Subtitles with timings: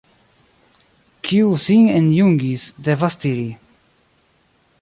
[1.27, 3.49] Kiu sin enjungis, devas tiri.